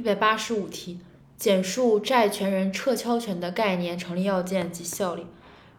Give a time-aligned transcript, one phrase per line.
[0.00, 0.98] 一百八十五题，
[1.36, 5.26] 简述债权人撤销权的概念、成立要件及效力。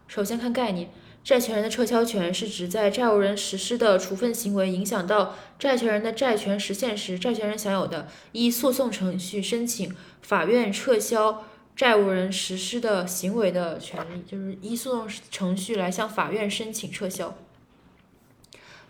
[0.06, 0.88] 首先看概念，
[1.24, 11.42] 债权人的撤销权是指在债务人实施的处分行为影响到债权人的债权实现时，债权人享有的依诉讼程序申请法院撤销
[11.74, 17.36] 债务人实施的行为的权利，就是依诉讼程序来向法院申请撤销。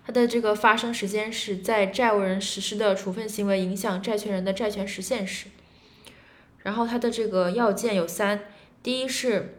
[0.05, 5.47] 它的这个发生时间是在债务人实施的处分行为影响债权人的债权实现时。
[6.59, 8.41] 然后它的这个要件有三：
[8.83, 9.59] 第一是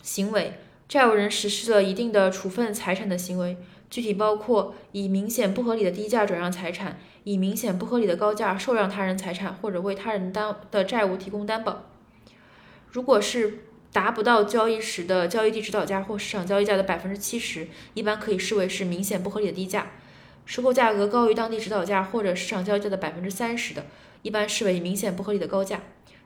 [0.00, 0.54] 行为，
[0.88, 3.56] 债务人实施了一定的处分财产的行为，
[3.90, 11.84] 具体包括以明显不合理的低价转让财产，以明显不合理的高价受让他人财产，或者为他人担的债务提供担保。
[12.90, 19.82] 如果是达不到交易时的交易地指导价或市场交易价的百分之七十，一般可以视为是明显不合理的低价；
[20.46, 23.84] 收购价格高于当地指导价或者市场交易价的百分之三十的，
[24.22, 25.82] 一般视为明显不合理的高价。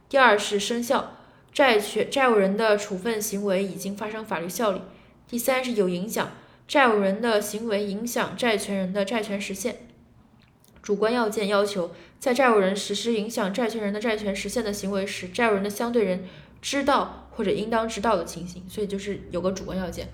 [0.09, 1.17] 第二是生效，
[1.53, 4.83] 债权债务人的处分行为已经发生法律效力。
[5.29, 6.31] 第三是有影响，
[6.69, 9.79] 债务人的行为影响债权人的债权实现。
[10.81, 16.25] 主观要件要求，在债务人实施影响债权人的债权实现的行为时，债务人的相对人
[16.61, 17.23] 知道。
[17.37, 20.09] 或者应当知道的情形，所以就是有个主观要件，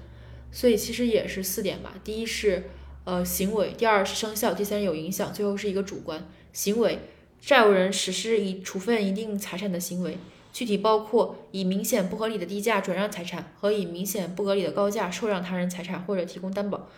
[0.51, 1.95] 所以其实也是四点吧。
[2.03, 2.65] 第一是
[3.05, 6.99] 呃行为，第二是生效，第三有影响，最后是一个主观行为。
[7.41, 10.19] 债务人实施以处分一定财产的行为，
[10.53, 16.89] 具体包括以明显不合理的低价转让财产和以明显不合理的高价受让他人财产或者提供担保。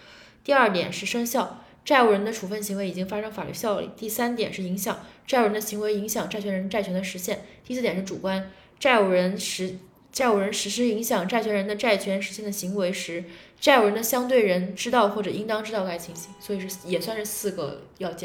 [0.42, 3.91] 第二点是生效，债务人的处分行为已经发生法律效力。
[3.95, 7.45] 第三点是影响，债务人的行为影响债权人债权的实现。
[7.62, 8.51] 第四点是主观，
[8.84, 9.78] 债务人实。
[10.12, 13.24] 债务人实施影响债权人的债权实现的行为时，
[13.58, 18.22] 债务人的相对人知道或者应当知道该情形，所以是也算是四个要件。